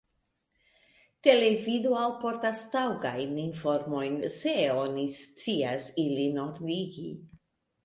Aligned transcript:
Televido 1.27 1.91
alportas 2.07 2.63
taŭgajn 2.77 3.37
informojn, 3.45 4.17
se 4.39 4.57
oni 4.87 5.07
scias 5.21 5.93
ilin 6.09 6.45
ordigi. 6.49 7.09